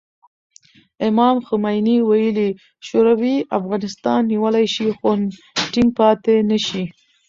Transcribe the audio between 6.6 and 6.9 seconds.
شي.